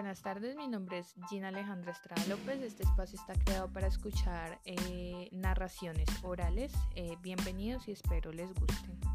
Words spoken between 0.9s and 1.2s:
es